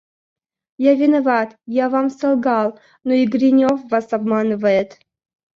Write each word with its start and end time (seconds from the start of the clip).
–Я 0.77 0.93
виноват, 0.95 1.49
я 1.73 1.87
вам 1.87 2.09
солгал; 2.09 2.79
но 3.03 3.13
и 3.13 3.27
Гринев 3.27 3.79
вас 3.91 4.11
обманывает. 4.13 4.97